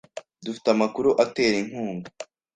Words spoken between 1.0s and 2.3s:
atera inkunga.